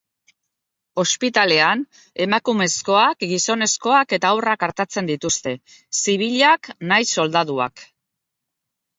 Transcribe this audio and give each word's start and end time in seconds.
Ospitalean 1.01 1.81
emakumezkoak, 2.23 3.19
gizonezkoak 3.31 4.15
eta 4.17 4.31
haurrak 4.35 4.65
artatzen 4.69 5.11
dituzte, 5.11 5.53
zibilak 5.99 6.71
nahiz 6.93 7.07
soldaduak. 7.19 7.85